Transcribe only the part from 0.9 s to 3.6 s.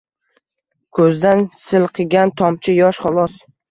Ko’zidan silqigan tomchi yosh, xolos.